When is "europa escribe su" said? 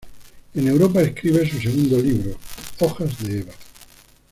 0.67-1.59